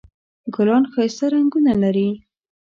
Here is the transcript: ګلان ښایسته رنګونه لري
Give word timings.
ګلان 0.55 0.83
ښایسته 0.93 1.25
رنګونه 1.33 1.73
لري 1.83 2.09